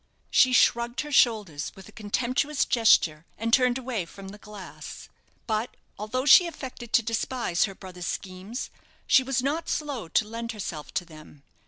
[0.31, 5.09] She shrugged her shoulders with a contemptuous gesture, and turned away from the glass.
[5.45, 8.71] But, although she affected to despise her brother's schemes,
[9.05, 11.43] she was not slow to lend herself to them.